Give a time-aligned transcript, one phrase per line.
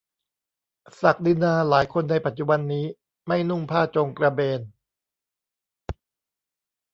[1.01, 2.85] ศักดินาหลายคนในปัจจุบันนี้
[3.27, 4.61] ไม่นุ่งผ้าโจงกระเบน